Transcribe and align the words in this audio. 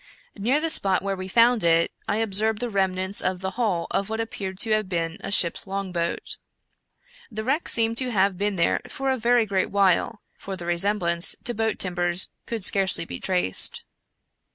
Near 0.35 0.59
the 0.59 0.71
spot 0.71 1.03
where 1.03 1.15
we 1.15 1.27
found 1.27 1.63
it, 1.63 1.91
I 2.07 2.15
observed 2.15 2.59
the 2.59 2.71
remnants 2.71 3.21
of 3.21 3.41
the 3.41 3.51
hull 3.51 3.85
of 3.91 4.09
what 4.09 4.19
appeared 4.19 4.57
to 4.61 4.71
have 4.71 4.89
been 4.89 5.19
a 5.19 5.29
ship's 5.29 5.67
longboat. 5.67 6.37
The 7.29 7.43
wreck 7.43 7.69
seemed 7.69 7.99
to 7.99 8.09
have 8.09 8.35
been 8.35 8.55
there 8.55 8.81
for 8.87 9.11
a 9.11 9.17
very 9.17 9.45
great 9.45 9.69
while, 9.69 10.23
for 10.35 10.55
the 10.55 10.65
resemblance 10.65 11.35
to 11.43 11.53
boat 11.53 11.77
timbers 11.77 12.31
could 12.47 12.63
scarcely 12.63 13.05
be 13.05 13.19
traced. 13.19 13.83